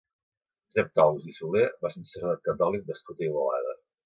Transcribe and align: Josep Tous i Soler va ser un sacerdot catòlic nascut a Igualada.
Josep 0.71 0.87
Tous 0.99 1.27
i 1.31 1.35
Soler 1.41 1.67
va 1.85 1.93
ser 1.93 2.01
un 2.01 2.09
sacerdot 2.13 2.43
catòlic 2.49 2.89
nascut 2.91 3.23
a 3.23 3.27
Igualada. 3.31 3.79